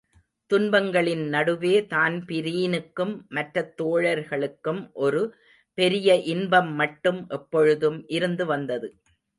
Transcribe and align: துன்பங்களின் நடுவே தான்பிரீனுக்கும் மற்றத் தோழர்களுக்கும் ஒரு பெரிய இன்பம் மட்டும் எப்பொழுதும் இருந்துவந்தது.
துன்பங்களின் 0.51 1.27
நடுவே 1.27 1.81
தான்பிரீனுக்கும் 1.89 3.13
மற்றத் 3.29 3.73
தோழர்களுக்கும் 3.77 4.81
ஒரு 4.97 5.21
பெரிய 5.77 6.15
இன்பம் 6.27 6.73
மட்டும் 6.73 7.27
எப்பொழுதும் 7.29 8.05
இருந்துவந்தது. 8.09 8.89